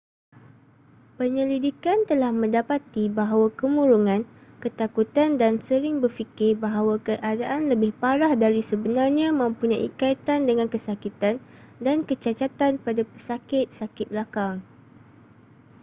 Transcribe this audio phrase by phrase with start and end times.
[1.21, 4.21] penyelidikan telah mendapati bahawa kemurungan
[4.63, 11.35] ketakutan dan sering berfikir bahawa keadaan lebih parah dari sebenarnya mempunyai kaitan dengan kesakitan
[11.85, 14.55] dan kecacatan pada pesakit sakit belakang